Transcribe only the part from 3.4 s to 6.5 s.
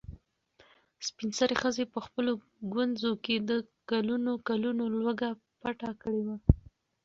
د کلونو کلونو لوږه پټه کړې وه.